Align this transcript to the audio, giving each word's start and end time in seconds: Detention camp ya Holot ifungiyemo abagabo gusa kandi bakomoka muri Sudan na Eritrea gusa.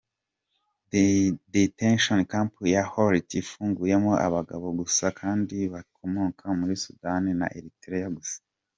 Detention 1.53 2.19
camp 2.31 2.53
ya 2.75 2.83
Holot 2.91 3.29
ifungiyemo 3.41 4.11
abagabo 4.27 4.67
gusa 4.79 5.05
kandi 5.19 5.57
bakomoka 5.73 6.45
muri 6.59 6.75
Sudan 6.83 7.23
na 7.39 7.47
Eritrea 7.59 8.09
gusa. 8.17 8.37